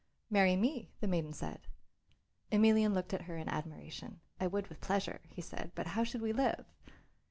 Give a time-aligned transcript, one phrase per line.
[0.31, 1.67] "Marry me," the maiden said.
[2.51, 4.19] Emelian looked at her in admiration.
[4.39, 6.65] "I would with pleasure," he said, "but how should we live?"